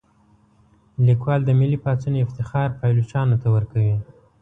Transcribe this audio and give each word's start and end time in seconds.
لیکوال 1.07 1.41
د 1.45 1.49
ملي 1.59 1.77
پاڅون 1.83 2.13
افتخار 2.25 2.67
پایلوچانو 2.79 3.35
ته 3.41 3.47
ورکوي. 3.55 3.95